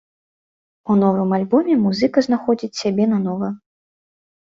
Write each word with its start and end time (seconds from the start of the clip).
У 0.93 0.95
новым 1.01 1.29
альбоме 1.37 1.73
музыка 1.85 2.19
знаходзіць 2.31 2.73
сябе 2.83 3.11
нанова. 3.15 3.55